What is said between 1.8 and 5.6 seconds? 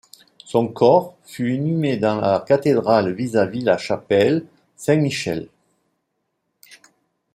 dans la cathédrale vis-à-vis la chapelle Saint-Michel.